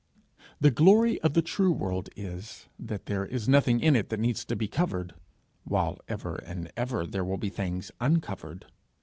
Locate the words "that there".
2.79-3.23